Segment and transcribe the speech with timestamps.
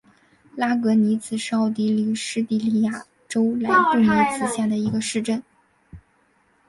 [0.55, 5.43] 拉格尼茨是奥地利施蒂利亚州莱布尼茨县的一个市镇。